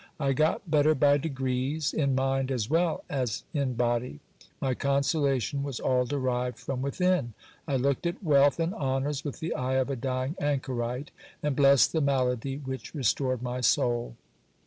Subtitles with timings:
[0.19, 4.19] I got better by degrees, in mind as well as in body.
[4.59, 7.35] My consolation was all derived from within.
[7.67, 11.11] I looked at wealth and honours with the eye of a dying anchorite,
[11.43, 14.15] and blessed the malady which restored my soul.